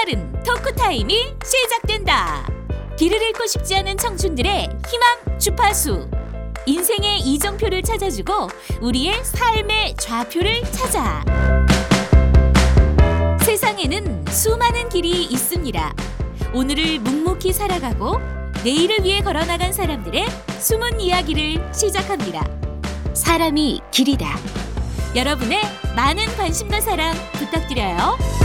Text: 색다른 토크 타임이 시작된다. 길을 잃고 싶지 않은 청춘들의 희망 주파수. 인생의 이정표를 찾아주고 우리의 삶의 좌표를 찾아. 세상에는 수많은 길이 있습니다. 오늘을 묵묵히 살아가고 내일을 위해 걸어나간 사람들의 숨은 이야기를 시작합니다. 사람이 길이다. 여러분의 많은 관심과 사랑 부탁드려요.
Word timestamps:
색다른 0.00 0.32
토크 0.42 0.74
타임이 0.74 1.34
시작된다. 1.44 2.46
길을 2.96 3.20
잃고 3.20 3.46
싶지 3.46 3.76
않은 3.76 3.98
청춘들의 3.98 4.68
희망 4.88 5.38
주파수. 5.38 6.08
인생의 6.66 7.20
이정표를 7.20 7.82
찾아주고 7.82 8.48
우리의 8.80 9.22
삶의 9.22 9.96
좌표를 9.98 10.62
찾아. 10.70 11.22
세상에는 13.42 14.24
수많은 14.28 14.88
길이 14.88 15.24
있습니다. 15.24 15.94
오늘을 16.54 16.98
묵묵히 17.00 17.52
살아가고 17.52 18.20
내일을 18.64 19.04
위해 19.04 19.20
걸어나간 19.20 19.72
사람들의 19.72 20.26
숨은 20.60 21.00
이야기를 21.00 21.74
시작합니다. 21.74 22.46
사람이 23.14 23.82
길이다. 23.90 24.38
여러분의 25.14 25.60
많은 25.94 26.24
관심과 26.36 26.80
사랑 26.80 27.14
부탁드려요. 27.32 28.39